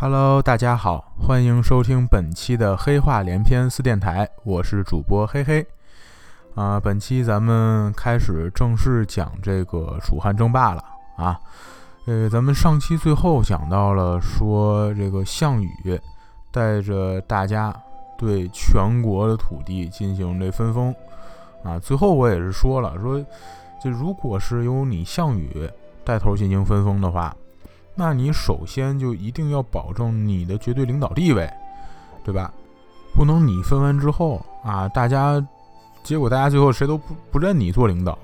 [0.00, 5.66] Hello，大家好，欢迎收听本期的黑话连篇四电台，我是主播黑黑。
[6.54, 10.84] 啊，本期咱们开始正式讲这个楚汉争霸了
[11.16, 11.40] 啊。
[12.06, 16.00] 呃，咱们上期最后讲到了说这个项羽
[16.52, 17.74] 带着大家
[18.16, 20.94] 对全国的土地进行这分封
[21.64, 21.76] 啊。
[21.76, 23.20] 最后我也是说了，说
[23.82, 25.68] 就如果是由你项羽
[26.04, 27.34] 带头进行分封的话。
[28.00, 31.50] 那你首先就一定要保证你的绝对领导地位，
[32.22, 32.52] 对吧？
[33.12, 35.44] 不能你分完之后啊，大家
[36.04, 38.16] 结果大家最后谁都不不认你做领导，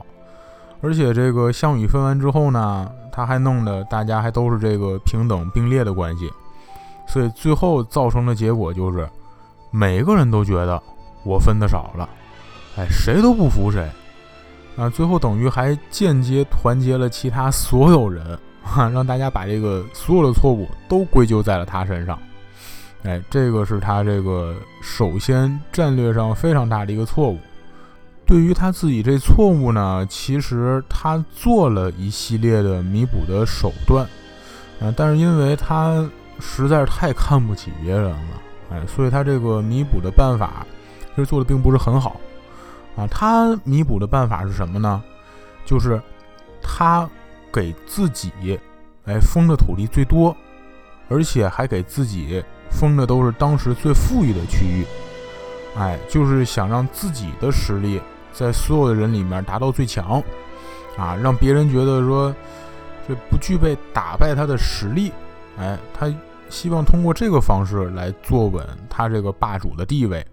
[0.81, 6.31] 而且这个项羽分完之后呢，他还弄得大家还都是这个平等并列的关系，
[7.09, 9.09] 所以最后造成的结果就是
[9.73, 10.81] 每个人都觉得
[11.25, 12.09] 我分的少了，
[12.77, 13.91] 哎，谁都不服谁
[14.77, 18.39] 啊，最后等于还间接团结了其他所有人。
[18.65, 22.19] 哈， 让大家把这个所有的错误都归咎在了他身上，
[23.05, 27.39] 哎，这个是他这个首先战略上非常大的一个错误。
[28.27, 34.07] 对于他自己这错误呢，其实他做了一系列的弥补的手段，
[34.81, 36.09] 啊，但是因为他
[36.41, 38.19] 实在是太看不起别人了，
[38.71, 40.67] 哎，所以他这个弥补的办法
[41.15, 42.19] 其实做的并不是很好，
[42.97, 45.03] 啊，他弥补的办法是什么呢？
[45.67, 46.01] 就是
[46.63, 47.09] 他。
[47.55, 48.59] 给自己，
[49.05, 50.37] 哎，封的土地最多，
[51.09, 54.85] 而且还给自己封的都是当时最富裕的区域，
[55.77, 58.01] 哎，就是想让自己的实力
[58.33, 60.21] 在所有的人里面达到最强，
[60.99, 62.35] 啊，让别人觉得说
[63.07, 65.13] 这不具备打败他的实力，
[65.57, 66.13] 哎，他
[66.51, 70.27] 希望通过这个方式来坐稳他这个霸主的地位，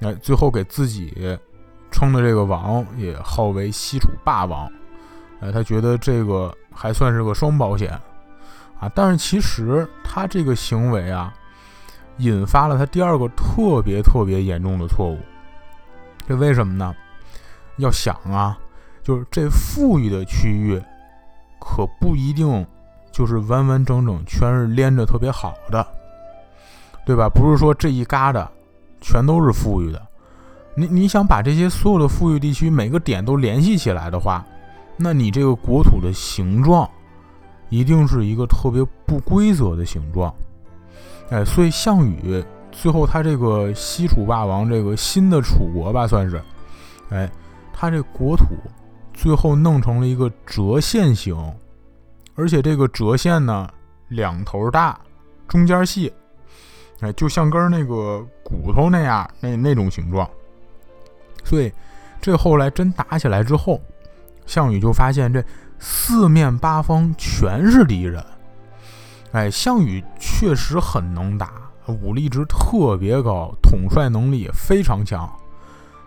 [0.00, 1.38] 哎，最后给自己
[1.92, 4.68] 称的这个王也号为西楚霸王。
[5.40, 7.98] 哎，他觉得这个还算是个双保险
[8.78, 11.32] 啊，但是其实他这个行为啊，
[12.18, 15.18] 引发了他第二个特别特别严重的错误。
[16.28, 16.94] 这为什么呢？
[17.78, 18.58] 要想啊，
[19.02, 20.80] 就是这富裕的区域，
[21.58, 22.66] 可不一定
[23.10, 25.86] 就是完完整整全是连着特别好的，
[27.06, 27.28] 对吧？
[27.28, 28.46] 不是说这一疙瘩
[29.00, 30.06] 全都是富裕的。
[30.74, 34.44] 你你想把这些所有的富裕地区每个点都联系起来的话。
[35.02, 36.88] 那你这个国土的形状，
[37.70, 40.30] 一定是一个特别不规则的形状，
[41.30, 46.38] 哎，所以项羽最后他这个西楚霸王这个新的楚国吧，算是，
[47.08, 47.26] 哎，
[47.72, 48.44] 他这国土
[49.14, 51.34] 最后弄成了一个折线形，
[52.34, 53.66] 而且这个折线呢，
[54.08, 55.00] 两头大，
[55.48, 56.12] 中间细，
[57.00, 60.28] 哎，就像根那个骨头那样那那种形状，
[61.42, 61.72] 所以
[62.20, 63.80] 这后来真打起来之后。
[64.50, 65.40] 项羽就发现这
[65.78, 68.20] 四面八方全是敌人，
[69.30, 71.52] 哎，项羽确实很能打，
[71.86, 75.30] 武力值特别高，统帅能力也非常强。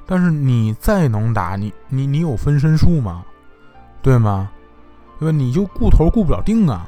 [0.06, 3.24] 但是你再能打，你你你有分身术吗？
[4.02, 4.52] 对吗？
[5.22, 5.38] 对吧？
[5.38, 6.86] 你就顾头顾不了腚啊，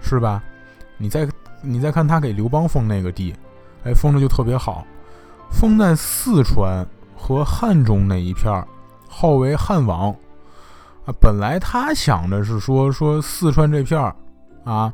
[0.00, 0.40] 是吧？
[0.96, 1.28] 你再
[1.60, 3.34] 你再看他给刘邦封那个地，
[3.84, 4.86] 哎，封的就特别好，
[5.50, 8.64] 封在四川和汉中那一片儿
[9.08, 10.14] 号为汉王。
[11.06, 14.16] 啊，本来他想的是说说四川这片儿，
[14.64, 14.92] 啊，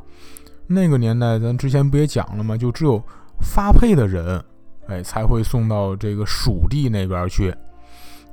[0.66, 2.56] 那个年代咱之前不也讲了吗？
[2.56, 3.02] 就只有
[3.40, 4.44] 发配的人，
[4.88, 7.50] 哎，才会送到这个蜀地那边去，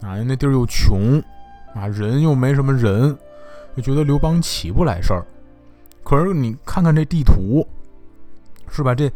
[0.01, 1.21] 啊，那地儿又穷，
[1.75, 3.15] 啊，人又没什么人，
[3.75, 5.23] 就觉得刘邦起不来事儿。
[6.03, 7.67] 可是你看看这地图，
[8.69, 8.95] 是吧？
[8.95, 9.11] 这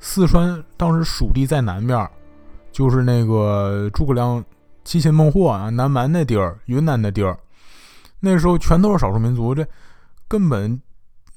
[0.00, 2.08] 四川当时蜀地在南面，
[2.72, 4.42] 就是那个诸葛亮
[4.84, 7.36] 七擒孟获啊，南蛮那地儿，云南那地儿。
[8.20, 9.66] 那时候全都是少数民族，这
[10.26, 10.80] 根本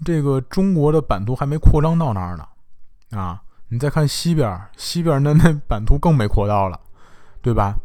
[0.06, 2.48] 这个中国的版图还没扩张到那儿呢，
[3.20, 3.42] 啊！
[3.68, 6.80] 你再看西边，西边那那版图更没扩到了，
[7.42, 7.76] 对吧？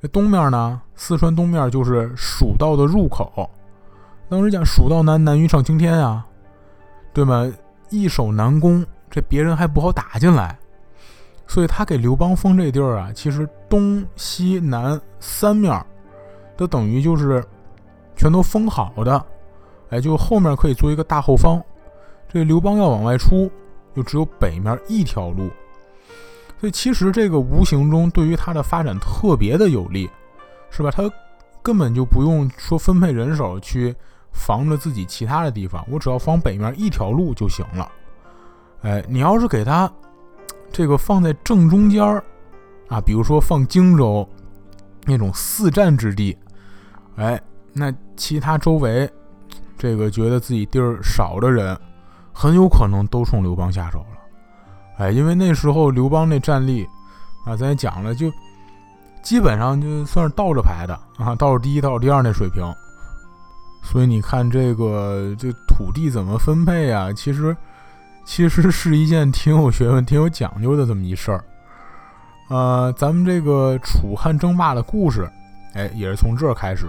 [0.00, 0.80] 那东面呢？
[0.94, 3.50] 四川东面就是蜀道的入口。
[4.28, 6.24] 当时讲蜀道难，难于上青天啊，
[7.12, 7.52] 对吗？
[7.90, 10.56] 易守难攻，这别人还不好打进来，
[11.46, 15.84] 所以他给刘邦封这地儿啊，其实东西南三面
[16.56, 17.44] 都等于就是。
[18.16, 19.24] 全都封好的，
[19.90, 21.62] 哎，就后面可以做一个大后方。
[22.28, 23.50] 这刘邦要往外出，
[23.94, 25.48] 就只有北面一条路。
[26.58, 30.10] 所以其实这个无形中对于他的发展特别的有利，
[30.70, 30.90] 是吧？
[30.90, 31.08] 他
[31.62, 33.94] 根本就不用说分配人手去
[34.32, 37.88] 防着自己其他的地方，我只要防北面一条路就行了。
[38.82, 39.90] 哎，你要是给他
[40.72, 42.24] 这个放在正中间儿
[42.88, 44.28] 啊，比如说放荆州
[45.04, 46.36] 那种四战之地，
[47.16, 47.40] 哎。
[47.78, 49.08] 那其他周围，
[49.76, 51.78] 这个觉得自己地儿少的人，
[52.32, 54.16] 很有可能都冲刘邦下手了。
[54.96, 56.88] 哎，因为那时候刘邦那战力
[57.44, 58.32] 啊，咱也讲了，就
[59.22, 62.64] 基本上就算是倒着排的啊，倒数第一、倒数第二那水平。
[63.82, 67.12] 所以你看这个这土地怎么分配啊？
[67.12, 67.54] 其实
[68.24, 71.44] 其实是一件挺有学问、挺有讲究的这么一事儿。
[72.48, 75.30] 呃，咱们这个楚汉争霸的故事，
[75.74, 76.86] 哎，也是从这儿开始，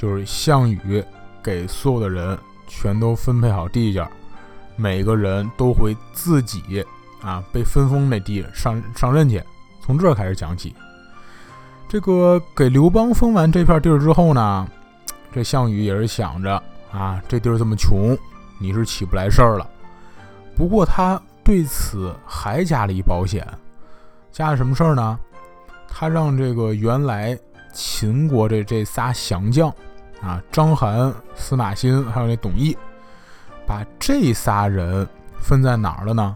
[0.00, 1.04] 就是项羽
[1.42, 4.02] 给所有的人全都分配好地界，
[4.74, 6.82] 每个人都会自己
[7.20, 9.42] 啊被分封那地上上任去，
[9.82, 10.74] 从这儿开始讲起。
[11.86, 14.66] 这个给刘邦封完这片地儿之后呢？
[15.34, 18.16] 这项羽也是想着啊，这地儿这么穷，
[18.58, 19.68] 你是起不来事儿了。
[20.56, 23.46] 不过他对此还加了一保险，
[24.32, 25.18] 加了什么事儿呢？
[25.86, 27.38] 他让这个原来
[27.70, 29.70] 秦国的这仨降将
[30.22, 32.76] 啊，章邯、司马欣还有那董翳，
[33.66, 35.08] 把这仨人
[35.40, 36.34] 分在哪儿了呢？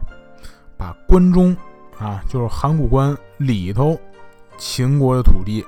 [0.76, 1.56] 把关中
[1.98, 3.98] 啊，就是函谷关里头
[4.56, 5.64] 秦国的土地，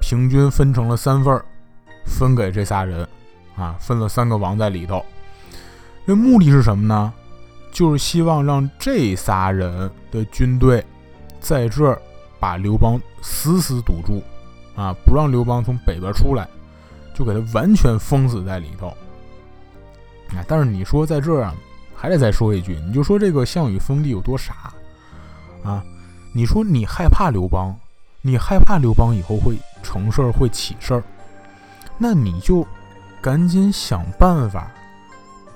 [0.00, 1.44] 平均分成了三份儿。
[2.06, 3.06] 分给这仨人，
[3.54, 5.04] 啊，分了三个王在里头。
[6.06, 7.12] 这目的是什么呢？
[7.70, 10.84] 就是希望让这仨人的军队
[11.38, 12.00] 在这儿
[12.40, 14.20] 把刘邦死死堵住，
[14.74, 16.48] 啊，不让刘邦从北边出来，
[17.20, 18.86] 就给他完全封死在里头。
[20.30, 21.54] 啊，但是你说在这儿啊，
[21.94, 24.72] 还得再说一句，你就说这个项羽封地有多傻
[25.62, 25.84] 啊？
[26.32, 27.76] 你说你害怕刘邦，
[28.22, 31.02] 你害怕刘邦以后会成事儿，会起事儿。
[31.98, 32.66] 那你就
[33.20, 34.70] 赶紧想办法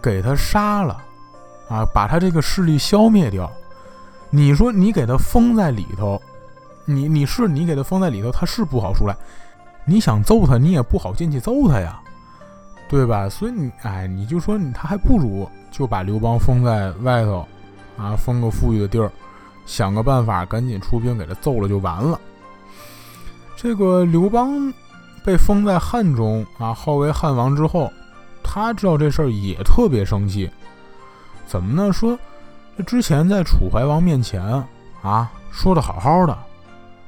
[0.02, 1.02] 给他杀了
[1.70, 3.50] 啊，把他这个势力消灭掉。
[4.28, 6.20] 你说你给他封在里头，
[6.84, 9.17] 你你是你给他封在里头，他是不好出来。
[9.84, 12.00] 你想揍他，你也不好进去揍他呀，
[12.88, 13.28] 对吧？
[13.28, 17.46] 所以你哎，你就说你他还不如就把刘邦封在外头
[17.96, 19.10] 啊，封个富裕的地儿，
[19.66, 22.20] 想个办法赶紧出兵给他揍了就完了。
[23.56, 24.72] 这个刘邦。
[25.25, 27.90] 被封在汉中啊，号为汉王之后，
[28.42, 30.50] 他知道这事儿也特别生气。
[31.46, 31.90] 怎么呢？
[31.90, 32.19] 说
[32.76, 34.42] 这之前在楚怀王面前
[35.00, 36.36] 啊，说的好好的，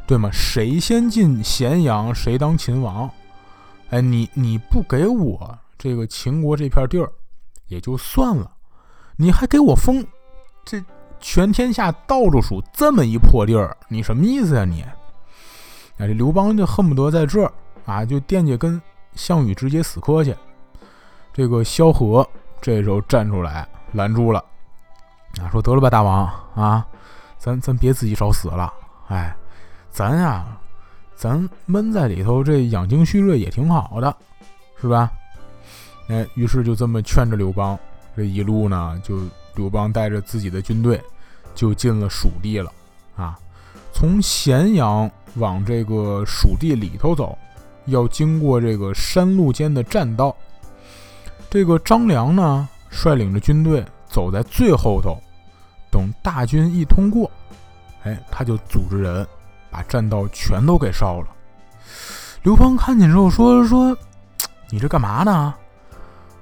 [0.07, 0.31] 对吗？
[0.33, 3.11] 谁先进咸阳，谁当秦王。
[3.91, 7.13] 哎，你你不给我这个秦国这片地儿
[7.67, 8.51] 也就算了，
[9.17, 10.07] 你还给我封
[10.65, 10.83] 这
[11.21, 14.65] 全天下到处数这么一破地儿，你什么意思呀？
[14.65, 14.83] 你？
[15.99, 17.53] 哎，这刘邦就恨不得在这儿。
[17.85, 18.83] 啊，就惦记跟
[19.15, 20.35] 项羽直接死磕去。
[21.33, 22.29] 这个萧何
[22.61, 24.45] 这时候站出来拦住了，
[25.41, 26.85] 啊，说得了吧，大王啊，
[27.39, 28.73] 咱咱别自己找死了，
[29.07, 29.37] 哎，
[29.97, 30.45] 咱呀，
[31.17, 34.15] 咱闷在里头，这养精蓄锐也挺好的，
[34.79, 35.11] 是吧？
[36.09, 37.79] 哎，于是就这么劝着刘邦，
[38.15, 39.23] 这一路呢，就
[39.55, 41.03] 刘邦带着自己的军队
[41.55, 42.71] 就进了蜀地了，
[43.17, 43.39] 啊，
[43.91, 47.35] 从咸阳往这个蜀地里头走。
[47.87, 50.37] 要经过这个山路间的栈道，
[51.49, 55.17] 这个张良呢，率领着军队走在最后头，
[55.91, 57.31] 等大军一通过，
[58.03, 59.27] 哎，他就组织人
[59.77, 61.27] 把栈道全都给烧了。
[62.43, 63.95] 刘邦看见之后说：“说
[64.71, 65.53] 你这干嘛呢？”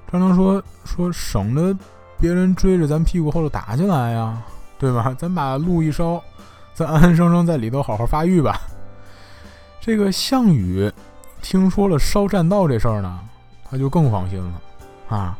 [0.09, 1.75] 张良说：“说省得
[2.17, 4.41] 别人追着咱屁股后头打进来呀，
[4.79, 5.13] 对吧？
[5.19, 6.23] 咱把路一烧，
[6.73, 8.57] 咱安安生生在里头好好发育吧。”
[9.81, 10.89] 这个项羽。
[11.41, 13.19] 听说了烧栈道这事儿呢，
[13.69, 15.37] 他就更放心了啊！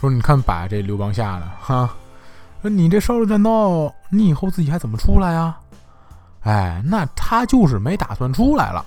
[0.00, 1.90] 说你看把这刘邦吓的哈，
[2.62, 5.56] 说你这烧了栈道，你以后自己还怎么出来呀？
[6.42, 8.84] 哎，那他就是没打算出来了，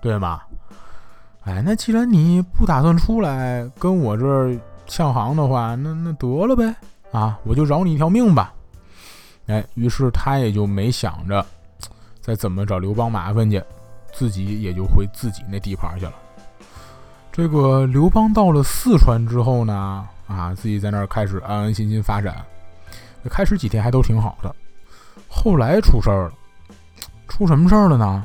[0.00, 0.40] 对吗？
[1.44, 6.74] 哎，那既然你不打算出来跟我这儿呛行的话，那那得了呗
[7.12, 8.52] 啊，我就饶你一条命吧。
[9.46, 11.44] 哎，于是他也就没想着
[12.20, 13.62] 再怎么找刘邦麻烦去。
[14.12, 16.12] 自己也就回自己那地盘去了。
[17.30, 22.44] 这个刘邦到了四川之后呢，啊，自己在那儿开始安安心心发展。
[23.28, 24.52] 开始几天还都挺好的，
[25.28, 26.32] 后来出事儿了。
[27.30, 28.22] 出什么事儿了呢？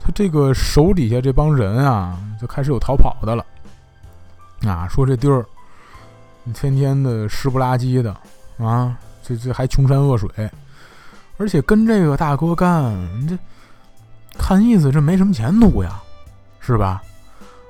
[0.00, 3.44] 他这个手底下这帮人啊，就开始有逃跑的了。
[4.66, 5.44] 啊，说这地儿，
[6.54, 8.16] 天天的湿不拉几的
[8.58, 10.30] 啊，这这还穷山恶水，
[11.36, 12.94] 而且跟这个大哥干，
[13.28, 13.36] 这。
[14.36, 16.02] 看意思这没什么前途呀，
[16.58, 17.00] 是吧？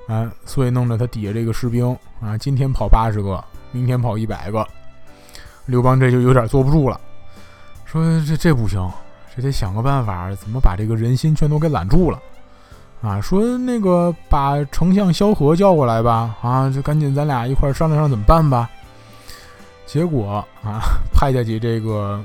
[0.07, 4.67] 啊，所以弄得他底下这个士兵啊，今天跑八十个，明天跑一百个，
[5.67, 6.99] 刘邦这就有点坐不住了，
[7.85, 8.91] 说这这不行，
[9.35, 12.19] 这得想个办法，怎么把这个人心全都给揽住了
[13.01, 13.19] 啊？
[13.19, 18.69] 说那个把丞相萧何叫过来吧，啊，就赶紧咱俩一块商量商量怎么办吧。
[19.85, 20.81] 结果啊，
[21.13, 22.19] 派下去这个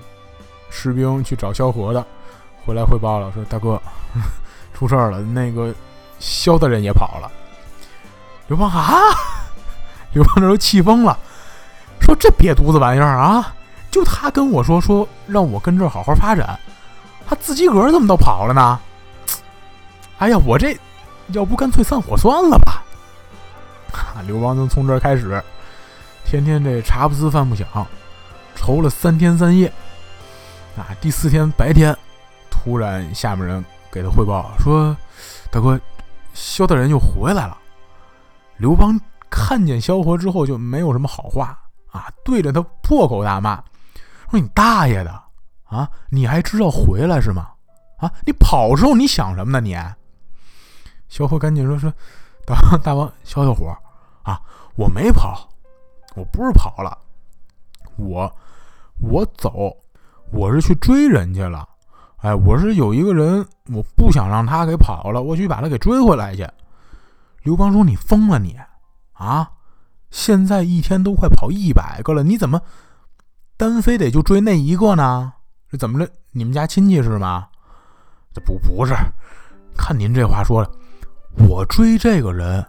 [0.70, 2.06] 士兵去找萧何的，
[2.64, 3.80] 回来汇报了，说大哥
[4.72, 5.74] 出事儿了，那个
[6.18, 7.30] 萧大人也跑了。
[8.46, 8.94] 刘邦啊，
[10.12, 11.18] 刘邦这都气疯了，
[12.00, 13.52] 说这瘪犊子玩意儿啊，
[13.90, 16.58] 就他跟我说说让我跟这儿好好发展，
[17.30, 18.80] 他自己个儿怎么都跑了呢？
[20.18, 20.76] 哎呀，我这
[21.28, 22.82] 要不干脆散伙算了吧。
[24.26, 25.40] 刘邦就从这儿开始，
[26.24, 27.68] 天天这茶不思饭不想，
[28.56, 29.72] 愁了三天三夜。
[30.76, 31.96] 啊，第四天白天，
[32.50, 34.96] 突然下面人给他汇报说
[35.52, 35.80] ：“大哥，
[36.34, 37.56] 萧大人又回来了。”
[38.58, 41.56] 刘邦看见萧何之后就没有什么好话
[41.92, 43.62] 啊，对着他破口大骂
[44.32, 45.22] ：“说你大爷的
[45.70, 45.90] 啊！
[46.10, 47.48] 你还知道回来是吗？
[47.98, 49.60] 啊，你跑时候你想什么呢？
[49.60, 49.76] 你？”
[51.08, 51.92] 萧何赶紧说：“说
[52.44, 53.74] 大王大王，消消火。”
[54.22, 54.40] 啊！
[54.76, 55.48] 我没跑，
[56.14, 56.96] 我不是跑了，
[57.96, 58.30] 我
[59.00, 59.76] 我走，
[60.30, 61.68] 我是去追人去了。
[62.18, 66.46] 哎，我是有一个人，我不想让他给跑了，我去把他给追回来去。
[67.42, 68.58] 刘邦说：“你疯了你
[69.12, 69.52] 啊！
[70.10, 72.60] 现在一天都快跑一百个了，你怎么
[73.56, 75.32] 单非得就追那一个呢？
[75.70, 76.10] 这怎么着？
[76.32, 77.46] 你们家亲戚是吗？
[78.32, 78.94] 这不不是？
[79.76, 80.70] 看您这话说的，
[81.48, 82.64] 我追这个人。”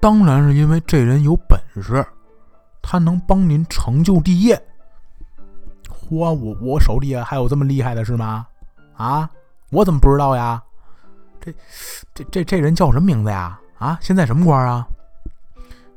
[0.00, 2.04] 当然是因为这人有本事，
[2.82, 4.60] 他能帮您成就帝业。
[5.88, 8.44] 嚯，我我手底下还有这么厉害的是吗？
[8.96, 9.30] 啊，
[9.70, 10.60] 我怎么不知道呀？
[11.40, 11.54] 这
[12.12, 13.56] 这这这人叫什么名字呀？
[13.78, 14.84] 啊，现在什么官啊？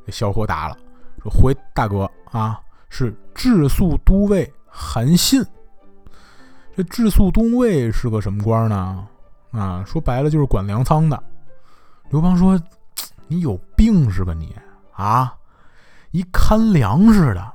[0.10, 0.78] 小伙答了，
[1.24, 5.44] 说回大哥啊，是治粟都尉韩信。
[6.76, 9.08] 这治粟东尉是个什么官呢？
[9.52, 11.22] 啊，说白了就是管粮仓的。
[12.10, 12.60] 刘邦说。
[13.28, 14.56] 你有病是吧你
[14.94, 15.34] 啊，
[16.12, 17.54] 一看粮食的，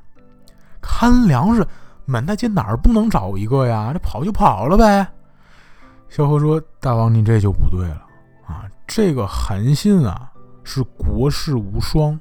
[0.80, 1.64] 看粮食
[2.04, 3.92] 满大街哪儿不能找一个呀？
[3.92, 5.06] 这跑就跑了呗。
[6.08, 8.04] 萧何说：“大王，您这就不对了
[8.48, 8.64] 啊！
[8.84, 10.28] 这个韩信啊，
[10.64, 12.18] 是国士无双，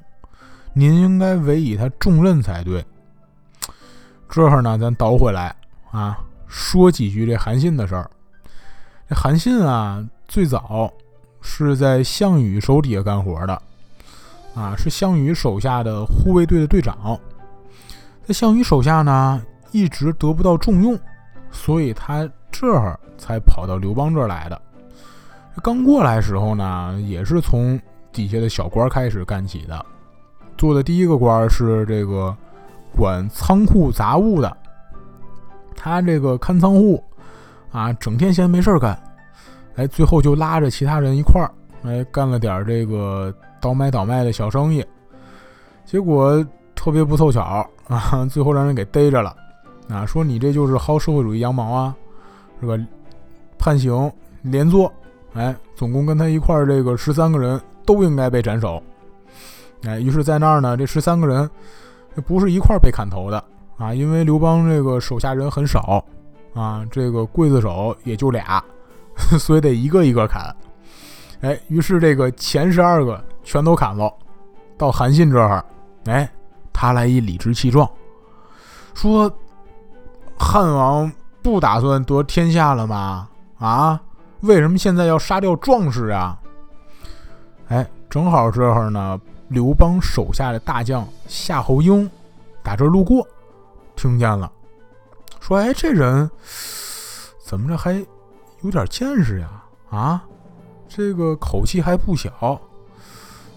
[0.72, 2.86] 您应该委以他重任才对。”
[4.30, 5.52] 这会儿呢，咱倒回来
[5.90, 8.10] 啊，说几句这韩信的事儿。
[9.08, 10.92] 这韩信啊，最早。
[11.42, 13.62] 是在项羽手底下干活的，
[14.54, 17.18] 啊，是项羽手下的护卫队的队长。
[18.26, 19.42] 在项羽手下呢，
[19.72, 21.00] 一直得不到重用，
[21.50, 24.62] 所以他这儿才跑到刘邦这儿来的。
[25.62, 27.80] 刚过来时候呢，也是从
[28.12, 29.86] 底下的小官开始干起的。
[30.58, 32.36] 做的第一个官是这个
[32.94, 34.56] 管仓库杂物的，
[35.82, 37.02] 他这个看仓库，
[37.72, 39.02] 啊，整天闲没事干。
[39.76, 41.50] 哎，最后就拉着其他人一块儿，
[41.84, 44.84] 哎，干了点这个倒买倒卖的小生意，
[45.86, 49.34] 结果特别不凑巧啊，最后让人给逮着了，
[49.88, 51.96] 啊，说你这就是薅社会主义羊毛啊，
[52.60, 52.76] 是吧？
[53.58, 54.92] 判刑连坐，
[55.32, 58.82] 哎，总共跟他一块儿这个十三个人都应该被斩首，
[59.84, 61.48] 哎，于是，在那儿呢，这十三个人
[62.26, 63.42] 不是一块儿被砍头的
[63.80, 66.04] 啊，因为刘邦这个手下人很少
[66.54, 68.62] 啊，这个刽子手也就俩。
[69.38, 70.54] 所以得一个一个砍，
[71.42, 74.10] 哎，于是这个前十二个全都砍了。
[74.78, 75.62] 到韩信这儿，
[76.06, 76.26] 哎，
[76.72, 77.86] 他来一理直气壮，
[78.94, 79.30] 说
[80.38, 83.28] ：“汉王不打算得天下了吗？
[83.58, 84.00] 啊，
[84.40, 86.38] 为什么现在要杀掉壮士啊？”
[87.68, 92.08] 哎，正好这会儿呢，刘邦手下的大将夏侯婴
[92.62, 93.26] 打这路过，
[94.00, 94.50] 听见了，
[95.40, 96.30] 说：“哎，这人
[97.44, 98.02] 怎么着还？”
[98.62, 100.22] 有点见识呀，啊，
[100.86, 102.60] 这个口气还不小，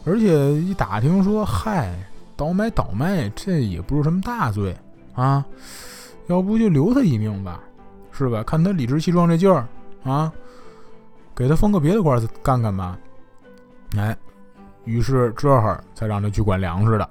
[0.05, 1.93] 而且一打听说，嗨，
[2.37, 4.73] 倒买倒卖，这也不是什么大罪
[5.13, 5.43] 啊，
[6.27, 7.59] 要不就留他一命吧，
[8.13, 8.41] 是吧？
[8.43, 9.67] 看他理直气壮这劲儿
[10.05, 10.31] 啊，
[11.35, 12.97] 给他封个别的官干干吧。
[13.97, 14.17] 哎，
[14.85, 17.09] 于是这会儿才让他去管粮食的。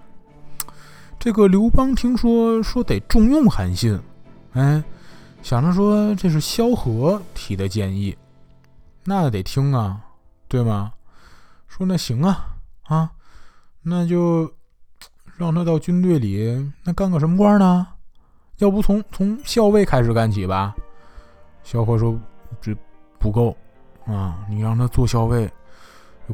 [1.23, 3.97] 这个刘邦听说说得重用韩信，
[4.55, 4.83] 哎。
[5.41, 8.17] 想着说这是萧何提的建议，
[9.05, 10.01] 那得听啊，
[10.49, 10.93] 对吗？
[11.69, 12.47] 说那行啊，
[12.89, 13.09] 啊，
[13.83, 14.53] 那就
[15.37, 17.87] 让他到军队里，那干个什么官呢？
[18.59, 20.75] 要不从从校尉开始干起吧？
[21.63, 22.19] 萧何说
[22.61, 22.77] 这
[23.21, 23.57] 不够
[24.07, 25.49] 啊，你让他做校尉，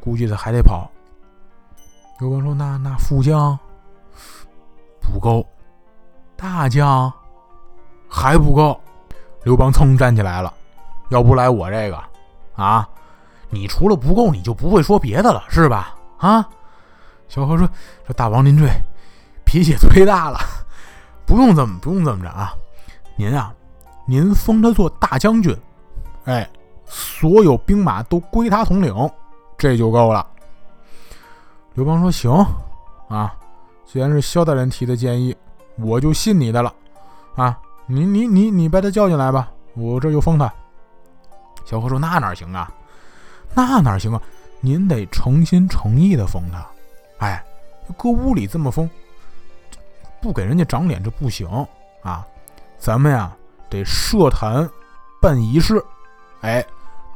[0.00, 0.90] 估计他还得跑。
[2.20, 3.58] 刘邦说那那副将
[5.12, 5.46] 不够，
[6.36, 7.12] 大将
[8.08, 8.78] 还不够。
[9.44, 10.52] 刘邦噌站起来了，
[11.08, 12.02] 要不来我这个，
[12.54, 12.86] 啊，
[13.48, 15.94] 你除了不够，你就不会说别的了，是吧？
[16.18, 16.46] 啊，
[17.28, 17.66] 小何说
[18.06, 18.68] ：“说大王您这
[19.44, 20.38] 脾气忒大了，
[21.24, 22.52] 不用这么不用这么着啊，
[23.16, 23.54] 您啊，
[24.04, 25.56] 您封他做大将军，
[26.24, 26.48] 哎，
[26.84, 28.94] 所有兵马都归他统领，
[29.56, 30.26] 这就够了。”
[31.74, 32.32] 刘邦说：“行，
[33.08, 33.34] 啊，
[33.90, 35.34] 既然是萧大人提的建议，
[35.76, 36.70] 我就信你的了。
[37.36, 40.52] 啊，你你你你把他叫进来吧，我这就封他。”
[41.64, 42.70] 萧何说：“那哪行啊？
[43.54, 44.20] 那哪行啊？
[44.60, 46.66] 您得诚心诚意的封他。
[47.18, 47.42] 哎，
[47.96, 48.88] 搁屋里这么封，
[50.20, 51.48] 不给人家长脸，这不行
[52.02, 52.26] 啊！
[52.78, 53.32] 咱们呀，
[53.70, 54.68] 得设坛
[55.20, 55.82] 办仪式，
[56.42, 56.62] 哎，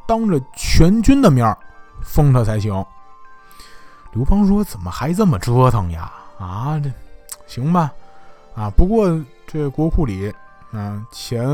[0.07, 1.55] 当着全军的面
[2.03, 2.73] 封他才行。”
[4.13, 6.11] 刘邦说：“怎么还这么折腾呀？
[6.43, 6.91] 啊，这
[7.47, 7.93] 行吧？
[8.55, 9.09] 啊，不过
[9.47, 10.33] 这国库里，
[10.73, 11.47] 嗯，钱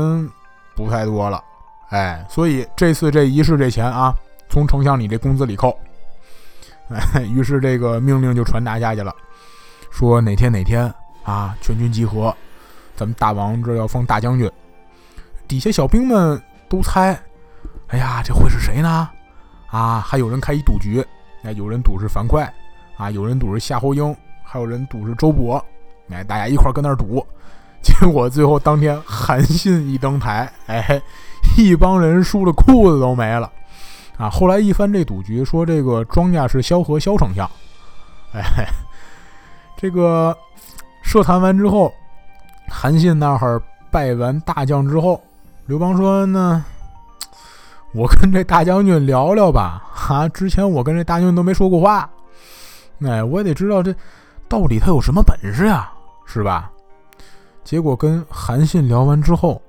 [0.75, 1.43] 不太多了，
[1.89, 4.13] 哎，所以这次这仪式这钱啊，
[4.49, 5.77] 从丞相你这工资里扣。
[6.89, 9.15] 哎，于是这个命令就传达下去了，
[9.91, 10.91] 说哪天哪天
[11.23, 12.35] 啊，全军集合，
[12.95, 14.51] 咱们大王这要封大将军。
[15.47, 17.15] 底下小兵们都猜，
[17.89, 19.07] 哎呀，这会是谁呢？
[19.67, 21.05] 啊，还有人开一赌局。”
[21.45, 22.51] 哎，有人赌是樊哙，
[22.97, 24.13] 啊，有人赌是夏侯婴，
[24.51, 25.61] 还有人赌是周勃。
[26.09, 27.23] 哎，大家一块儿跟那儿赌，
[27.83, 30.99] 结果最后当天韩信一登台，哎，
[31.55, 33.51] 一帮人输的裤子都没了。
[34.17, 37.47] 啊，后来一翻这赌局，说这个庄稼是萧何萧丞相。
[38.33, 38.41] 哎，
[39.77, 40.35] 这个
[41.03, 41.93] 设坛完之后，
[42.67, 45.21] 韩信那会儿拜完大将之后，
[45.67, 46.65] 刘邦说呢。
[47.91, 52.09] 我跟这大将军聊聊吧，哈，之前我跟这大将军都没说过话，
[53.03, 53.93] 哎，我也得知道这
[54.49, 55.89] 到底他有什么本事呀，
[56.25, 56.71] 是吧？
[57.63, 59.61] 结果跟韩信聊完之后，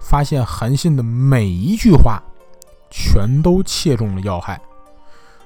[0.00, 2.20] 发现韩信的每一句话
[2.90, 4.60] 全都切中了要害。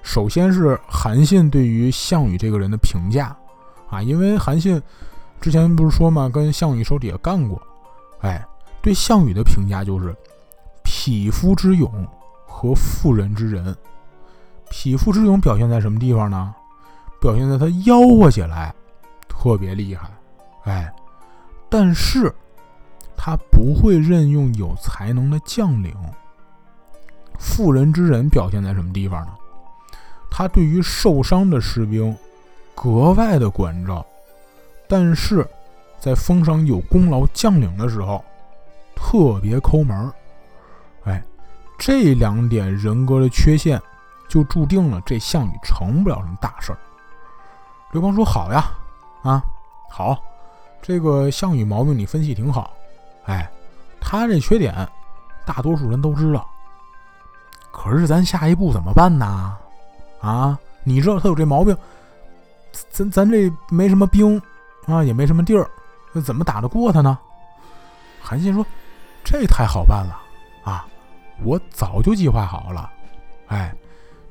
[0.02, 3.37] 首先是韩信对于项羽这个人的评价
[3.90, 4.80] 啊，因为韩信
[5.40, 7.60] 之前不是说嘛，跟项羽手底下干过，
[8.20, 8.42] 哎，
[8.80, 10.16] 对项羽的评价就是。
[10.83, 12.07] 匹夫之勇
[12.46, 13.74] 和妇人之仁。
[14.70, 16.52] 匹夫之勇表现在什么地方呢？
[17.20, 18.74] 表现在他吆喝起来
[19.28, 20.11] 特别厉害，
[20.64, 20.92] 哎，
[21.68, 22.35] 但是
[23.16, 25.94] 他不会任用有才能的将领。
[27.38, 29.33] 妇人之仁表现在什么地方呢？
[30.30, 32.16] 他对于受伤的士兵
[32.74, 34.04] 格外的关照，
[34.88, 35.46] 但是
[35.98, 38.24] 在封赏有功劳将领的时候
[38.94, 40.12] 特别抠门儿。
[41.04, 41.22] 哎，
[41.78, 43.80] 这两点人格的缺陷，
[44.28, 46.78] 就注定了这项羽成不了什么大事儿。
[47.92, 48.70] 刘邦说：“好呀，
[49.22, 49.42] 啊，
[49.88, 50.16] 好，
[50.81, 52.70] 这个项羽毛病你分析挺好。
[53.24, 53.50] 哎，
[54.00, 54.88] 他这缺点，
[55.44, 56.46] 大多数人都知道。
[57.72, 59.57] 可是咱下一步怎么办呢？
[60.20, 61.76] 啊，你知道他有这毛病，
[62.90, 64.40] 咱咱这没什么兵
[64.87, 65.68] 啊，也没什么地儿，
[66.12, 67.18] 那怎么打得过他呢？”
[68.22, 68.64] 韩信说
[69.24, 70.20] ：“这太好办了。”
[70.62, 70.87] 啊，
[71.42, 72.88] 我早就计划好了。
[73.48, 73.74] 哎，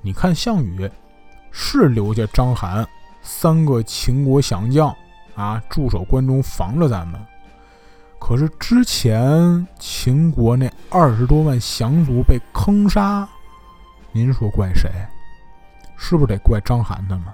[0.02, 0.90] 你看项羽
[1.52, 2.86] 是留下章邯
[3.32, 4.94] 三个秦国降将
[5.36, 7.22] 啊，驻守关中防着咱们。
[8.20, 13.30] 可是之前秦国那二十多万降卒被坑杀，
[14.12, 14.90] 您说怪谁？
[15.96, 17.26] 是不是得怪章邯他们？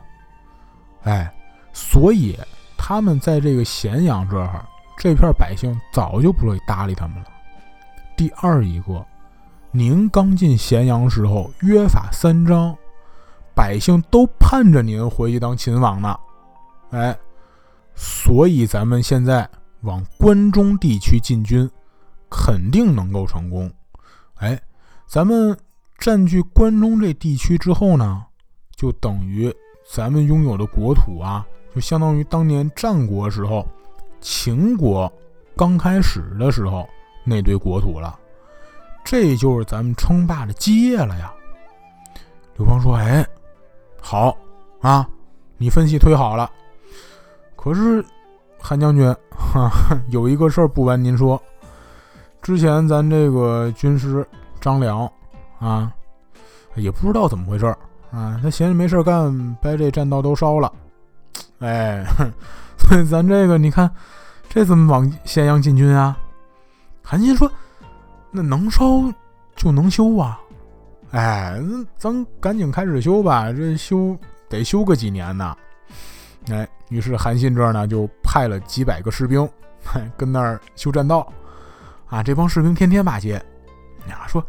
[1.03, 1.34] 哎，
[1.71, 2.38] 所以
[2.77, 4.65] 他们在这个咸阳这儿，
[4.97, 7.25] 这片百姓早就不乐意搭理他们了。
[8.17, 9.03] 第二一个，
[9.71, 12.77] 您刚进咸阳时候，约法三章，
[13.55, 16.17] 百姓都盼着您回去当秦王呢。
[16.91, 17.17] 哎，
[17.95, 19.49] 所以咱们现在
[19.81, 21.69] 往关中地区进军，
[22.29, 23.71] 肯定能够成功。
[24.35, 24.59] 哎，
[25.07, 25.57] 咱们
[25.97, 28.23] 占据关中这地区之后呢，
[28.75, 29.53] 就等于
[29.89, 33.65] 咱们拥有的国土啊，就相当于当年战国时候
[34.19, 35.11] 秦国
[35.55, 36.87] 刚开始的时候。
[37.27, 38.19] 那堆国土了，
[39.03, 41.33] 这就是咱们称霸的基业了呀。
[42.55, 43.25] 刘邦说：“哎，
[44.07, 44.37] 好
[44.81, 45.09] 啊，
[45.57, 46.47] 你分析推好了。
[47.55, 48.05] 可是
[48.59, 49.71] 韩将军，哈，
[50.09, 51.41] 有一个事儿不瞒您说，
[52.39, 54.23] 之前咱这个军师
[54.61, 55.11] 张良
[55.57, 55.91] 啊，
[56.75, 57.65] 也不知道怎么回事
[58.11, 60.71] 啊，他闲着没事干，把这栈道都烧了。
[61.57, 62.05] 哎，
[62.77, 63.89] 所以咱这个你看，
[64.47, 66.15] 这怎么往咸阳进军啊？”
[67.01, 67.51] 韩信说
[68.29, 68.85] ：“那能烧
[69.55, 70.39] 就能修啊，
[71.15, 74.17] 哎，那咱赶紧开始修吧，这修
[74.49, 75.56] 得修个几年呢。”
[76.51, 79.49] 哎，于是韩信这儿呢就派了几百个士兵，
[80.17, 81.25] 跟那儿修栈道。
[82.08, 83.41] 啊，这帮士兵天天骂街，
[84.10, 84.45] 呀，说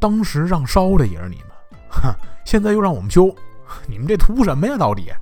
[0.00, 1.46] 当时让烧的也是你们，
[1.88, 2.12] 哈，
[2.44, 3.32] 现在又让我们修，
[3.86, 4.76] 你们这图什么呀？
[4.76, 5.12] 到底？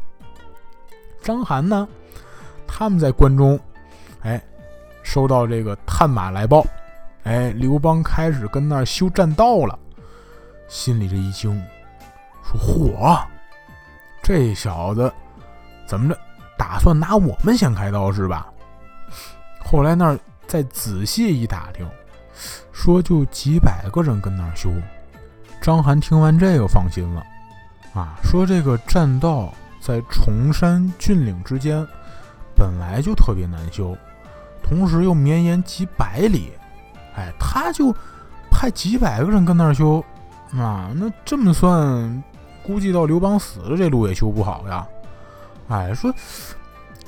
[1.21, 1.87] 章邯呢？
[2.67, 3.61] 他们在关中，
[4.23, 4.43] 哎。
[5.03, 6.67] 收到这个探马来报，
[7.23, 9.79] 哎，刘邦开始跟那儿修栈道了，
[10.69, 11.63] 心里这一惊，
[12.43, 13.25] 说：“嚯，
[14.23, 15.13] 这小子
[15.87, 16.19] 怎么着，
[16.59, 18.47] 打算拿我们先开刀是吧？”
[19.65, 21.89] 后来那儿再仔细一打听，
[22.73, 24.71] 说就几百个人跟那儿修。
[25.61, 27.25] 张邯听完这个放心了，
[27.95, 31.85] 啊，说这个栈道在崇山峻岭之间
[32.55, 33.97] 本来就特别难修，
[34.63, 36.53] 同时又绵延几百里，
[37.17, 37.93] 哎，他就
[38.51, 40.05] 派几百个人跟那儿修，
[40.57, 42.23] 啊，那这么算，
[42.67, 44.87] 估计到刘邦死了这路也修不好呀。
[45.69, 46.13] 哎，说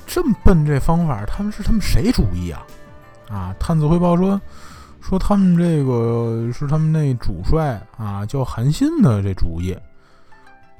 [0.05, 2.61] 这么笨这方法，他们是他们谁主意啊？
[3.29, 4.39] 啊，探子汇报说。
[5.01, 9.75] 说他们这个是他们那主帅啊，叫韩信的这主意。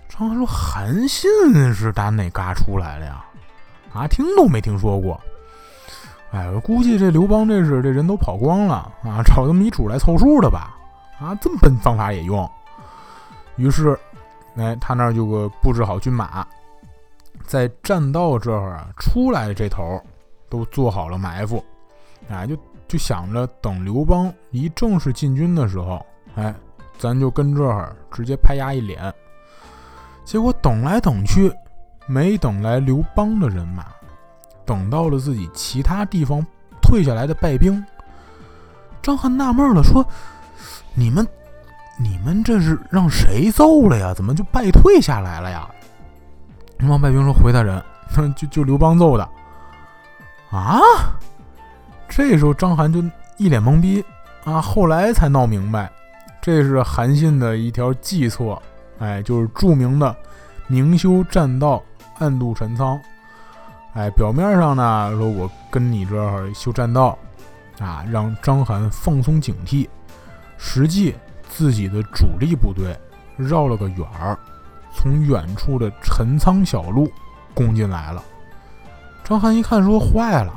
[0.07, 1.31] 张邯说：“韩信
[1.73, 3.25] 是打哪嘎出来的呀？
[3.91, 5.19] 啊，听都没听说过。
[6.31, 10.77] 哎，我估计这刘邦这是这人都跑光了啊，找这么一主来凑数的吧？
[11.19, 12.47] 啊，这么笨方法也用。
[13.59, 13.95] 于是，
[14.55, 16.47] 哎，他那儿就个布置好军马，
[17.45, 20.01] 在栈道这儿啊出来的这头
[20.49, 21.63] 都做好了埋伏，
[22.27, 22.57] 啊，就。
[22.89, 26.51] 就想着等刘邦一正式进军的时候，哎，
[26.97, 29.13] 咱就跟这儿直接拍压一脸。
[30.25, 31.53] 结果等来等去，
[32.07, 33.85] 没等来刘邦的人马，
[34.65, 36.43] 等到了自己其他地方
[36.81, 37.85] 退下来的败兵。
[39.03, 40.03] 张邯纳闷了，说
[40.95, 41.27] ：“你们，
[42.01, 44.13] 你们这是让谁揍了呀？
[44.13, 45.69] 怎么就败退下来了呀？”
[46.79, 47.83] 那帮败兵说：“回大人，
[48.35, 49.29] 就就刘邦揍的。”
[50.49, 50.79] 啊？
[52.07, 53.03] 这时候张邯就
[53.37, 54.03] 一脸懵逼
[54.45, 55.91] 啊，后来才闹明白，
[56.41, 58.57] 这是韩信的一条计策，
[58.97, 60.15] 哎，就是著名的
[60.67, 61.83] 明修栈道，
[62.17, 62.99] 暗度陈仓。
[63.93, 67.17] 哎，表面上呢说我跟你这儿修栈道，
[67.79, 69.87] 啊，让章邯放松警惕，
[70.57, 71.13] 实际
[71.49, 72.97] 自己的主力部队
[73.35, 74.37] 绕了个远儿，
[74.95, 77.11] 从远处的陈仓小路
[77.53, 78.23] 攻进来了。
[79.23, 80.53] 章邯一看说坏了。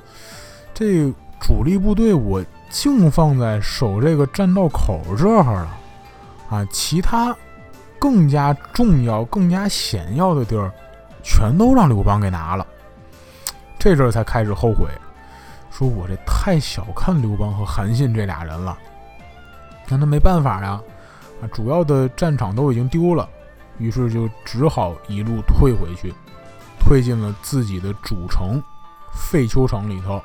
[0.74, 1.10] 这
[1.40, 5.78] 主力部队我净放在守这个栈道口这儿了，
[6.50, 7.34] 啊，其他
[7.98, 10.70] 更加重要、更加险要的地儿，
[11.22, 12.66] 全都让刘邦给拿了。
[13.78, 14.86] 这阵儿才开始后悔，
[15.70, 18.76] 说我这太小看刘邦和韩信这俩人了。
[19.88, 20.80] 那他没办法呀，
[21.40, 23.28] 啊，主要的战场都已经丢了，
[23.78, 26.12] 于是就只好一路退回去，
[26.78, 28.62] 退进了自己的主城
[29.14, 30.20] 废丘城里头。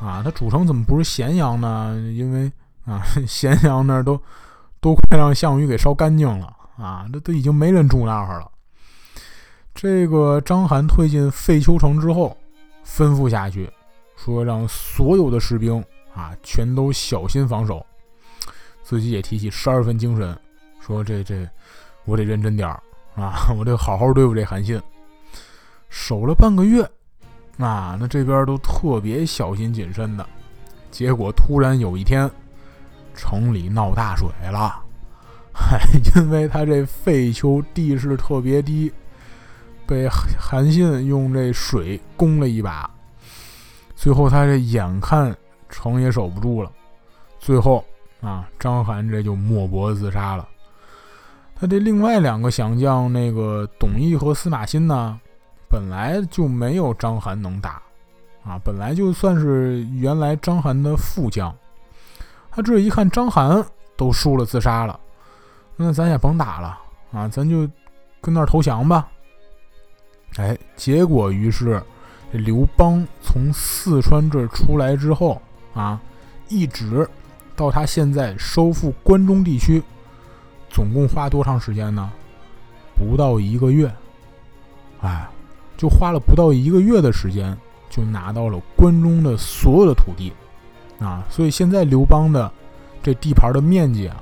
[0.00, 1.96] 啊，他主城怎么不是咸阳呢？
[2.14, 2.52] 因为
[2.84, 4.20] 啊， 咸阳那儿都
[4.80, 8.50] 都快让项羽给烧干净了啊，这都已经没人住那儿了。
[9.74, 12.36] 这个章邯退进废丘城之后，
[12.86, 13.70] 吩咐下去
[14.16, 15.82] 说，让所有的士兵
[16.14, 17.84] 啊全都小心防守，
[18.88, 20.38] 自己也提起十二分精神，
[20.80, 21.44] 说这这
[22.04, 22.80] 我得认真点儿
[23.20, 24.80] 啊，我得好好对付这韩信。
[25.88, 26.88] 守了半个月。
[27.58, 30.24] 啊，那这边都特别小心谨慎的，
[30.90, 32.30] 结果突然有一天，
[33.14, 34.78] 城里闹大水了，
[35.54, 35.80] 嗨，
[36.14, 38.92] 因为他这废丘地势特别低，
[39.86, 40.06] 被
[40.38, 42.88] 韩信用这水攻了一把，
[43.96, 45.34] 最后他这眼看
[45.70, 46.70] 城也守不住了，
[47.40, 47.82] 最后
[48.20, 50.48] 啊，章邯这就抹脖子自杀了。
[51.54, 55.18] 他这另外两个降将，那个董翳和司马欣呢？
[55.68, 57.82] 本来就没有章邯能打，
[58.44, 61.52] 啊，本来就算是原来章邯的副将，
[62.50, 63.64] 他这一看章邯
[63.96, 64.98] 都输了自杀了，
[65.74, 66.78] 那咱也甭打了
[67.12, 67.68] 啊，咱就
[68.20, 69.08] 跟那儿投降吧。
[70.36, 71.82] 哎，结果于是
[72.30, 75.40] 刘邦从四川这儿出来之后
[75.74, 76.00] 啊，
[76.48, 77.08] 一直
[77.56, 79.82] 到他现在收复关中地区，
[80.68, 82.12] 总共花多长时间呢？
[82.94, 83.90] 不到一个月，
[85.00, 85.26] 哎。
[85.78, 87.54] 就花了不到一个月的时间，
[87.90, 90.32] 就拿到了关中的所有的土地，
[90.98, 92.50] 啊，所以现在刘邦的
[93.02, 94.16] 这地盘的面积啊，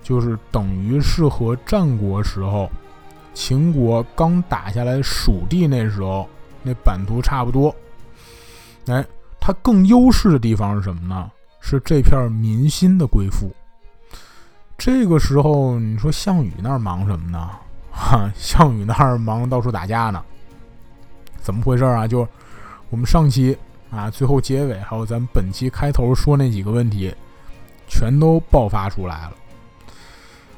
[0.00, 2.70] 就是等于是和战国时候
[3.34, 6.28] 秦国刚打下来蜀地那时候
[6.62, 7.74] 那版图差不多。
[8.86, 9.04] 哎，
[9.40, 11.28] 它更优势的地方是什么呢？
[11.62, 13.50] 是这片民心的归附。
[14.76, 17.48] 这个时候，你说项羽那儿忙什么呢？
[17.90, 20.22] 哈，项羽那儿忙到处打架呢。
[21.40, 22.06] 怎么回事啊？
[22.06, 22.26] 就
[22.90, 23.56] 我们上期
[23.90, 27.14] 啊，最后结尾，还有咱本期开头说那几个问题，
[27.88, 29.32] 全都爆发出来了。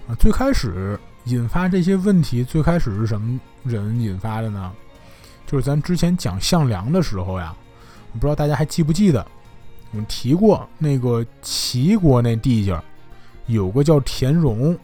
[0.09, 4.73] 啊，最开始引发这些问题，最开始是什么人引发的呢？
[5.47, 7.55] 就是咱之前讲项梁的时候呀，
[8.13, 9.27] 我不知道大家还记不记得，
[9.95, 12.77] 我们提过那个齐国那地界
[13.47, 14.77] 有个叫田荣，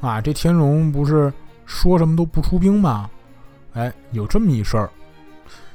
[0.00, 1.32] 啊，这田荣不是
[1.64, 3.08] 说什么都不出兵吗？
[3.74, 4.90] 哎，有这么一事儿。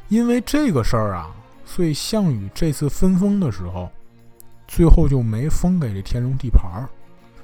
[0.10, 1.32] 因为这个事儿啊，
[1.66, 3.90] 所以项羽这次分封的时候，
[4.68, 6.90] 最后就没封给这田荣地盘儿。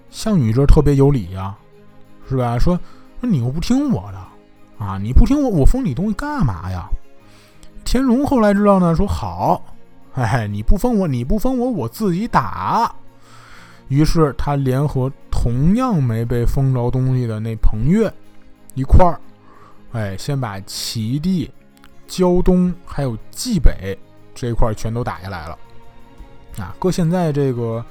[0.09, 1.55] 项羽这特别有理呀，
[2.29, 2.59] 是吧？
[2.59, 2.77] 说
[3.21, 6.86] 说你又不听我的，啊，你不听我，我封你东西干嘛呀？
[7.86, 9.63] 田荣后来知道呢，说好。
[10.13, 12.93] 哎，你不封我，你不封我，我自己打。
[13.88, 18.12] 于是他联合同样没被封着东西的那彭越
[18.76, 19.19] 一块儿，
[19.91, 21.52] 哎，先把齐地、
[22.08, 23.97] 胶东还有冀北
[24.34, 25.58] 这一块全都打下来了。
[26.58, 27.84] 啊，搁现在这个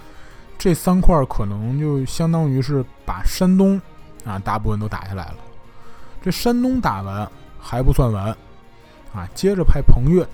[0.57, 3.81] 这三块可能就相当于是把山东
[4.25, 5.37] 啊大部分都打下来了。
[6.23, 8.27] 这山东打完还不算完，
[9.13, 10.25] 啊，接着派彭越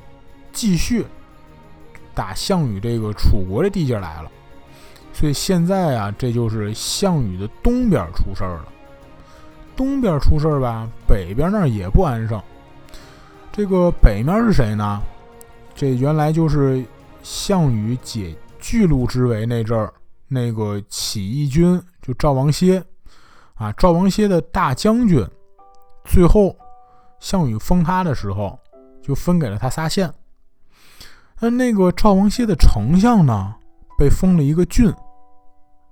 [0.52, 1.06] 继续。
[2.18, 4.30] 打项羽这个楚国的地界来了，
[5.12, 8.68] 所以现在啊，这就是项羽的东边出事儿了。
[9.76, 12.42] 东边出事儿吧，北边那儿也不安生。
[13.52, 15.00] 这个北面是谁呢？
[15.76, 16.84] 这原来就是
[17.22, 19.94] 项羽解巨鹿之围那阵儿，
[20.26, 22.82] 那个起义军就赵王歇
[23.54, 25.24] 啊，赵王歇的大将军。
[26.04, 26.56] 最后
[27.20, 28.58] 项羽封他的时候，
[29.00, 30.12] 就分给了他仨县。
[31.40, 33.54] 那那个赵王歇的丞相呢，
[33.96, 34.92] 被封了一个郡。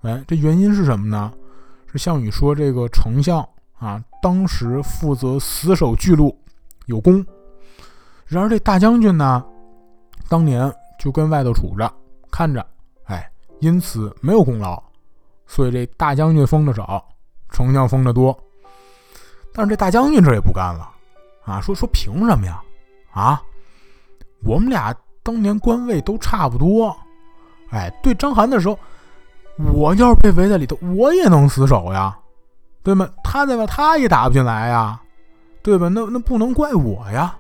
[0.03, 1.33] 哎，这原因是什么呢？
[1.87, 6.37] 是项羽说这个丞相啊，当时负责死守巨鹿，
[6.87, 7.25] 有功。
[8.27, 9.45] 然而这大将军呢，
[10.29, 11.93] 当年就跟外头杵着
[12.31, 12.67] 看着，
[13.05, 13.31] 哎，
[13.61, 14.83] 因此没有功劳。
[15.47, 17.07] 所以这大将军封的少，
[17.51, 18.37] 丞相封的多。
[19.55, 20.91] 但是这大将军这也不干了
[21.45, 22.61] 啊，说说凭什么呀？
[23.13, 23.41] 啊，
[24.43, 24.93] 我们俩。
[25.27, 26.97] 当年官位都差不多，
[27.71, 28.79] 哎，对章邯的时候，
[29.75, 32.17] 我要是被围在里头，我也能死守呀，
[32.85, 33.09] 对吗？
[33.25, 35.01] 他在外，他也打不进来呀，
[35.65, 35.89] 对吧？
[35.89, 37.37] 那那不能怪我呀，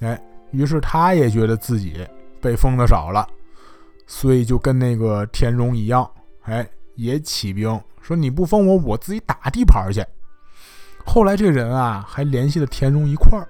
[0.00, 2.06] 哎，于是他也觉得自己
[2.38, 3.26] 被封的少了，
[4.06, 6.06] 所以就跟那个田荣一样，
[6.42, 10.04] 哎，也起兵说你不封我，我自己打地盘去。
[11.06, 13.48] 后来这人啊，还联系了田荣一块儿，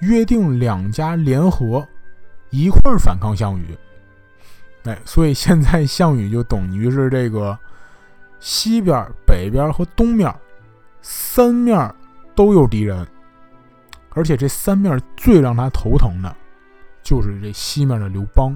[0.00, 1.86] 约定两家联合。
[2.52, 3.76] 一块儿反抗项羽，
[4.84, 7.58] 哎，所以现在项羽就等于是这个
[8.40, 10.32] 西边、北边和东面
[11.00, 11.92] 三面
[12.34, 13.06] 都有敌人，
[14.10, 16.36] 而且这三面最让他头疼的，
[17.02, 18.54] 就是这西面的刘邦，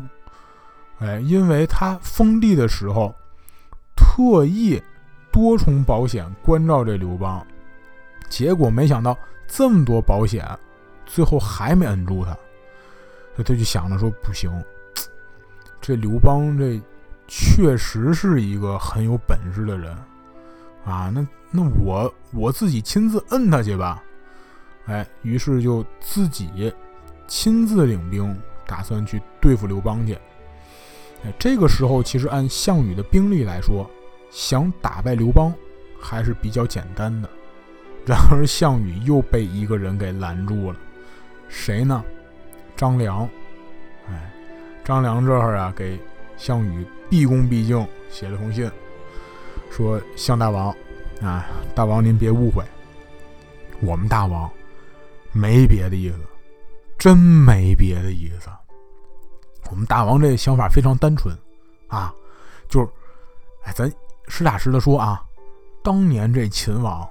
[0.99, 3.15] 哎，因为他封地的时候
[3.97, 4.81] 特意
[5.33, 7.45] 多重保险关照这刘邦，
[8.29, 10.47] 结果没想到这么多保险，
[11.07, 12.37] 最后还没摁住他。
[13.37, 14.51] 他他就想着说不行，
[15.81, 16.81] 这刘邦这
[17.29, 19.94] 确实是一个很有本事的人
[20.85, 24.03] 啊，那那我我自己亲自摁他去吧，
[24.87, 26.72] 哎，于是就自己
[27.27, 30.14] 亲自领兵，打算去对付刘邦去。
[31.25, 33.90] 哎，这个时候其实按项羽的兵力来说，
[34.31, 35.53] 想打败刘邦
[36.01, 37.29] 还是比较简单的。
[38.07, 40.79] 然而项羽又被一个人给拦住了，
[41.49, 42.05] 谁呢？
[42.77, 43.29] 张良，
[44.09, 44.31] 哎，
[44.85, 45.99] 张良这会儿啊，给
[46.37, 48.71] 项羽毕恭毕敬写了封信，
[49.71, 50.69] 说：“项大王，
[51.23, 52.62] 啊，大王您别误会，
[53.81, 54.51] 我们大王
[55.33, 56.19] 没别的意思，
[56.99, 58.51] 真没别的意思。
[59.71, 61.37] 我们大王这想法非常单纯，
[61.89, 62.15] 啊，
[62.69, 62.89] 就是，
[63.65, 63.91] 哎，咱
[64.29, 65.25] 实打实的说啊，
[65.83, 67.09] 当年这秦王，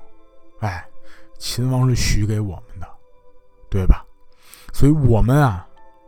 [0.59, 0.85] 哎，
[1.37, 2.87] 秦王是许给我们的，
[3.69, 4.05] 对吧？”
[4.75, 5.65] 所以我们啊，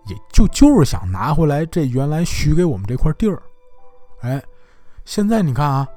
[0.08, 3.42] 也就就是想拿回来这原来许给我们这块地儿，
[4.20, 4.44] 哎，
[5.06, 5.88] 现在你看啊，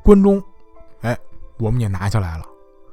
[0.00, 0.40] 关中，
[1.00, 1.18] 哎，
[1.58, 2.44] 我们也拿下来了，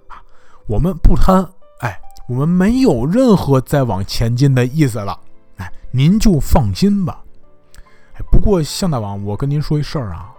[0.07, 0.17] 啊，
[0.65, 1.47] 我们不贪，
[1.81, 5.19] 哎，我们没有任何再往前进的意思了，
[5.57, 7.23] 哎，您就放心吧。
[8.15, 10.33] 哎，不过向大王，我跟您说一事儿啊，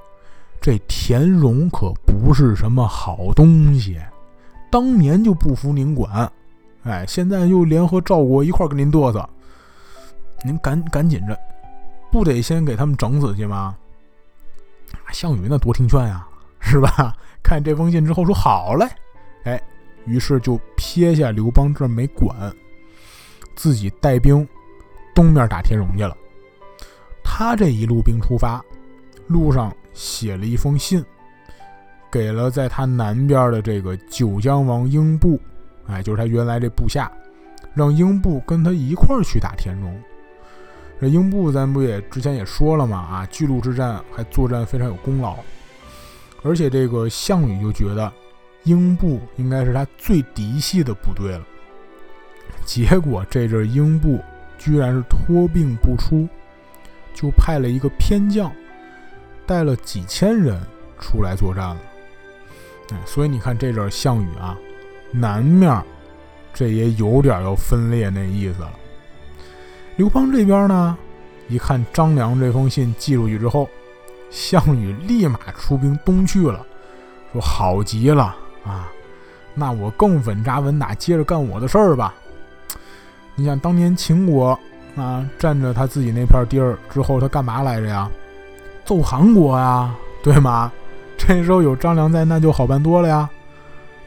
[0.61, 3.97] 这田荣可不是什么好东西，
[4.73, 6.29] 当年就不服您管。
[6.89, 9.29] 哎，现在又联合赵国一块跟您嘚瑟，
[10.43, 11.39] 您赶赶紧着，
[12.11, 13.77] 不得先给他们整死去吗？
[15.13, 16.27] 项羽那多听劝呀，
[16.61, 17.15] 是吧？
[17.45, 18.89] 看这封信之后说好嘞，
[19.45, 19.63] 哎，
[20.07, 22.35] 于是就撇下刘邦这没管，
[23.55, 24.49] 自己带兵
[25.15, 26.17] 东面打田荣去了。
[27.23, 28.65] 他这一路兵出发，
[29.27, 31.05] 路上写了一封信，
[32.11, 35.39] 给了在他南边的这个九江王英布。
[35.89, 37.11] 哎，就是他原来这部下，
[37.75, 40.01] 让英布跟他一块儿去打田荣。
[41.01, 45.37] 这英布咱不也之前也说了嘛啊，巨鹿之战还作战非常有功劳，
[46.43, 48.13] 而且这个项羽就觉得
[48.65, 51.47] 英布应该是他最嫡系的部队了。
[52.65, 54.21] 结果这阵英布
[54.59, 56.29] 居然是托病不出，
[57.15, 58.53] 就派了一个偏将
[59.47, 60.61] 带了几千人
[60.99, 61.81] 出来作战了。
[62.93, 64.59] 哎，所以你看这阵项羽啊，
[65.11, 65.83] 南面
[66.53, 68.73] 这也有点要分裂那意思了。
[69.97, 70.97] 刘邦这边呢，
[71.49, 73.69] 一看张良这封信寄出去之后，
[74.31, 76.65] 项羽立马出兵东去了，
[77.33, 78.89] 说好极了啊，
[79.55, 82.15] 那我更稳扎稳打，接着干我的事儿吧。
[83.35, 84.59] 你想当年秦国
[84.97, 88.11] 啊，占着他自己那片地儿之后，他干嘛来着呀？
[88.85, 90.73] 揍韩国呀，对吗？
[91.19, 93.29] 这时候有张良在，那就好办多了呀。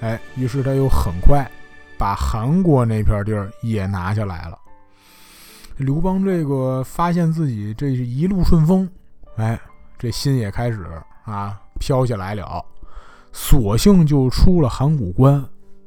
[0.02, 1.50] 哎，于是他又很快
[1.98, 4.58] 把韩国那片地儿也拿下来了。
[5.78, 8.88] 刘邦这个发现自己这是一路顺风，
[9.38, 9.60] 哎，
[9.98, 10.86] 这心也开始
[11.24, 12.64] 啊飘下来了，
[13.32, 15.44] 索性就出了函谷关，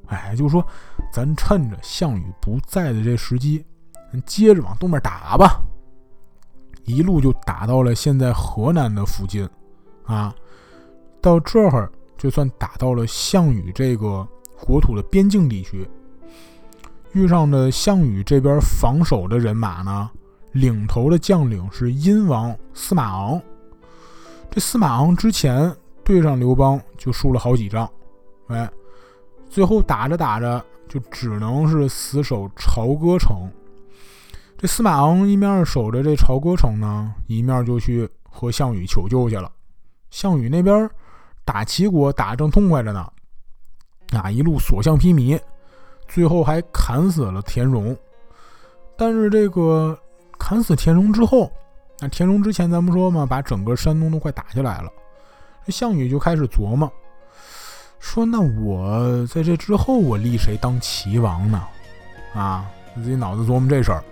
[0.06, 0.64] 哎，就说
[1.12, 3.64] 咱趁着项羽不在的这时机，
[4.24, 5.60] 接着往东边打吧。
[6.84, 9.48] 一路就打到了现在河南的附近，
[10.04, 10.34] 啊，
[11.20, 11.90] 到这会儿
[12.24, 14.26] 就算打到了项羽这个
[14.58, 15.86] 国土的边境地区。
[17.12, 20.10] 遇上的项羽这边防守的人马呢，
[20.52, 23.38] 领头的将领是殷王司马昂。
[24.50, 25.70] 这司马昂之前
[26.02, 27.86] 对上刘邦就输了好几仗，
[28.46, 28.66] 哎，
[29.50, 33.46] 最后打着打着就只能是死守朝歌城。
[34.56, 39.52] 这司马昂一面守着这朝歌城呢，一面就去和项羽求救去了。
[40.08, 40.88] 项羽那边
[41.44, 43.06] 打齐国打正痛快着呢，
[44.12, 45.40] 啊，一路所向披靡。
[46.06, 47.96] 最后还砍死了田荣，
[48.96, 49.98] 但是这个
[50.38, 51.50] 砍死田荣之后，
[51.98, 54.90] 那田荣之前咱不说嘛，把整个山东都快打下来了。
[55.64, 56.90] 这项羽就开始琢磨，
[57.98, 61.62] 说那我在这之后，我立谁当齐王呢？
[62.34, 64.04] 啊，自己脑子琢磨这事儿。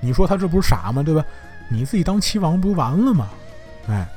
[0.00, 1.02] 你说他这不是傻吗？
[1.02, 1.24] 对吧？
[1.68, 3.28] 你自己当齐王不就完了吗？
[3.88, 4.08] 哎，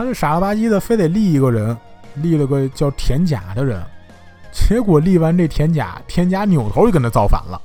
[0.00, 1.76] 他就傻了吧唧的，非得立一个人，
[2.14, 3.84] 立了个叫田甲的人。
[4.50, 7.60] 结果立完这田甲，田甲扭头就跟他造反了。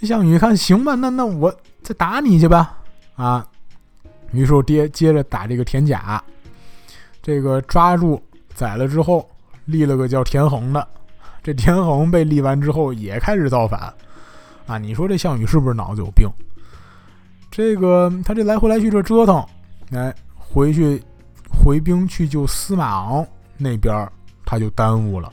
[0.00, 2.78] 项羽一看，行吧，那那我再打你去吧，
[3.16, 3.46] 啊！
[4.32, 6.24] 于是爹接着打这个田甲，
[7.22, 8.18] 这个抓住
[8.54, 9.28] 宰了之后，
[9.66, 10.88] 立了个叫田横的。
[11.42, 13.92] 这田横被立完之后，也开始造反，
[14.66, 14.78] 啊！
[14.78, 16.26] 你说这项羽是不是脑子有病？
[17.50, 19.44] 这个他这来回来去这折腾，
[19.92, 20.14] 哎，
[20.54, 21.02] 回去
[21.50, 23.26] 回兵去救司马昂
[23.58, 24.08] 那边，
[24.46, 25.32] 他就耽误了。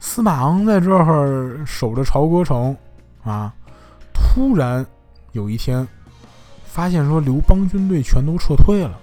[0.00, 2.76] 司马昂在这儿守着朝歌城，
[3.22, 3.54] 啊，
[4.12, 4.84] 突然
[5.30, 5.86] 有一天
[6.64, 8.98] 发现说刘邦军队全都撤退了，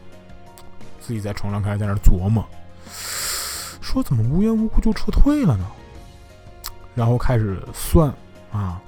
[0.99, 2.45] 自己在城上开始在那琢磨，
[3.79, 5.65] 说怎么无缘无故就撤退了呢？
[6.95, 8.13] 然后开始算
[8.51, 8.81] 啊，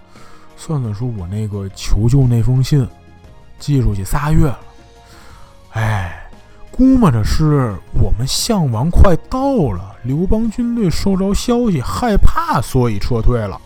[0.58, 2.86] 算算说我那个求救那封信
[3.58, 4.60] 寄出去仨月了，
[6.80, 13.60] 估摸着是我们项王快到了，刘邦军队收着消息害怕，所以撤退了。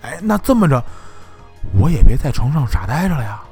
[0.00, 0.82] 哎，那这么着，
[1.78, 3.42] 我也别在城上傻呆着了呀，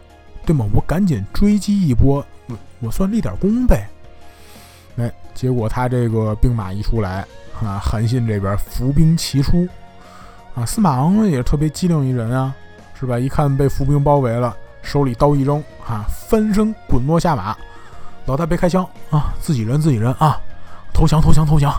[0.47, 0.65] 对吗？
[0.73, 3.87] 我赶紧追击一波，我我算立点功呗。
[4.97, 7.27] 哎，结果他这个兵马一出来，
[7.63, 9.69] 啊，韩信这边伏兵齐出，
[10.55, 12.55] 啊，司马昂也特别机灵一人啊，
[12.99, 13.19] 是吧？
[13.19, 17.55] 一看被伏兵包围了，手里刀一扔，啊，翻身滚落下马。
[18.27, 19.33] 老大别开枪啊！
[19.41, 20.41] 自己人自己人啊！
[20.93, 21.73] 投降投降投降！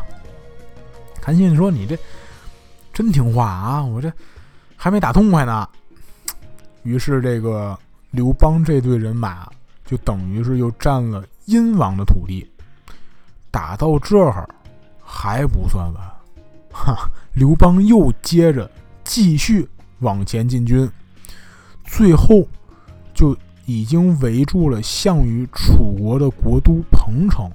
[1.21, 1.97] 韩信说：“你这
[2.93, 3.83] 真听话啊！
[3.83, 4.11] 我这
[4.77, 5.67] 还没打痛快呢。”
[6.83, 7.77] 于是这个
[8.11, 9.49] 刘邦这队人马
[9.85, 12.49] 就等于是又占了殷王的土地。
[13.51, 14.47] 打到这儿
[15.03, 16.03] 还不算完，
[16.71, 17.09] 哈！
[17.33, 18.69] 刘邦又接着
[19.03, 19.67] 继续
[19.99, 20.89] 往前进军，
[21.83, 22.47] 最后
[23.13, 23.35] 就。
[23.67, 27.51] 已经围住了项羽楚国的国都彭城，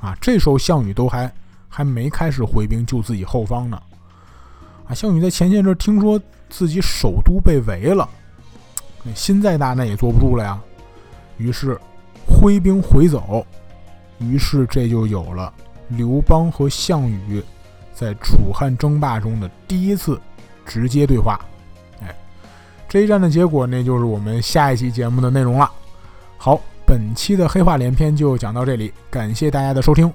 [0.00, 1.32] 啊，这时候项羽都还
[1.68, 3.80] 还没开始回兵救自己后方呢，
[4.88, 6.20] 啊，项羽在前线这听说
[6.50, 8.08] 自己首都被围了，
[9.14, 10.60] 心再大那也坐不住了呀，
[11.36, 11.80] 于是
[12.26, 13.46] 挥兵回走，
[14.18, 15.54] 于是这就有了
[15.86, 17.40] 刘邦和项羽
[17.94, 20.20] 在楚汉争霸中的第一次
[20.64, 21.40] 直接对话。
[22.88, 25.70] 这一战的结果，那就是我们下一期节目的内容了。
[26.38, 30.12] 好，本期的黑话连篇就讲到这里，感谢大家的收听。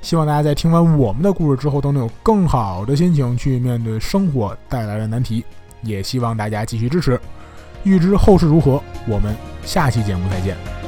[0.00, 5.44] 希望大家在听完我们的故事之后，都能有更好的心情去面对生活带来的难题。
[5.82, 7.20] 也希望大家继续支持。
[7.82, 10.81] 预知后事如何，我们下期节目再见。